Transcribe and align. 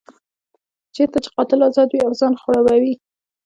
چېرته 0.95 1.17
چې 1.23 1.29
قاتل 1.35 1.59
ازاد 1.67 1.89
وي 1.91 2.01
او 2.05 2.11
ځان 2.19 2.33
خړوبوي. 2.41 2.93